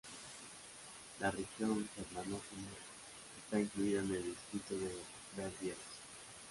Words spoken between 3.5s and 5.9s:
incluida en el distrito de Verviers.